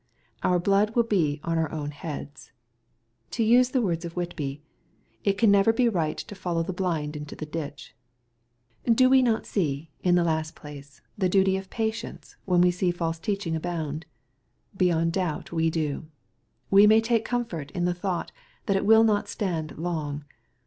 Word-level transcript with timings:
Our 0.41 0.57
blood 0.57 0.95
will 0.95 1.03
be 1.03 1.39
on 1.43 1.59
our 1.59 1.71
own 1.71 1.91
heads. 1.91 2.51
To 3.29 3.43
use 3.43 3.69
the 3.69 3.83
words 3.83 4.03
of 4.03 4.15
Whitby," 4.15 4.63
It 5.23 5.43
never 5.43 5.71
can 5.71 5.77
be 5.85 5.89
right 5.89 6.17
to 6.17 6.33
follow 6.33 6.63
the 6.63 6.73
blind 6.73 7.15
into 7.15 7.35
the 7.35 7.45
ditch'' 7.45 7.93
Do 8.91 9.11
we 9.11 9.21
not 9.21 9.45
see, 9.45 9.91
in 10.01 10.15
the 10.15 10.23
last 10.23 10.55
place, 10.55 11.01
the 11.19 11.29
duty 11.29 11.55
of 11.55 11.69
patience, 11.69 12.35
when 12.45 12.61
we 12.61 12.71
see 12.71 12.89
false 12.89 13.19
teaching 13.19 13.55
abound? 13.55 14.07
Beyond 14.75 15.13
doubt 15.13 15.51
we 15.51 15.69
do. 15.69 16.07
We 16.71 16.87
may 16.87 16.99
take 16.99 17.23
comfort 17.23 17.69
in 17.69 17.85
the 17.85 17.93
thought 17.93 18.31
that 18.65 18.75
it 18.75 18.87
will 18.87 19.03
not 19.03 19.29
stand 19.29 19.77
long. 19.77 20.25